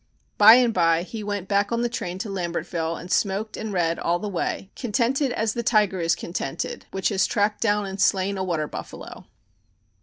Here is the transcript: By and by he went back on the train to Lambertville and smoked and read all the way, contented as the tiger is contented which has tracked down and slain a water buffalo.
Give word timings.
By 0.39 0.55
and 0.55 0.73
by 0.73 1.03
he 1.03 1.23
went 1.23 1.47
back 1.47 1.71
on 1.71 1.81
the 1.81 1.87
train 1.87 2.17
to 2.25 2.29
Lambertville 2.29 2.99
and 2.99 3.11
smoked 3.11 3.55
and 3.55 3.71
read 3.71 3.99
all 3.99 4.17
the 4.17 4.27
way, 4.27 4.71
contented 4.75 5.31
as 5.31 5.53
the 5.53 5.61
tiger 5.61 5.99
is 5.99 6.15
contented 6.15 6.87
which 6.89 7.09
has 7.09 7.27
tracked 7.27 7.61
down 7.61 7.85
and 7.85 8.01
slain 8.01 8.35
a 8.35 8.43
water 8.43 8.67
buffalo. 8.67 9.27